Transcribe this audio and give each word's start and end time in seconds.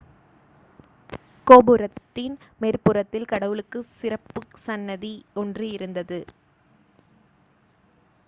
கோபுரத்தின் 1.47 2.33
மேற்புறத்தில் 2.61 3.25
கடவுளுக்குச் 3.25 3.91
சிறப்பு 3.91 4.41
சன்னதி 4.57 5.13
ஒன்று 5.35 5.67
இருந்தது 5.71 6.19